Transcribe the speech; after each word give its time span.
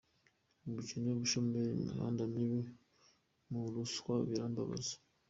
Ubukene, 0.67 1.07
ubushomeri, 1.11 1.69
imihanda 1.75 2.21
mibi 2.33 2.61
na 3.49 3.59
ruswa 3.73 4.15
birambabaza. 4.29 4.93